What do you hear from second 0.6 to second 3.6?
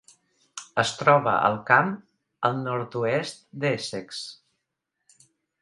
Es troba al camp al nord-oest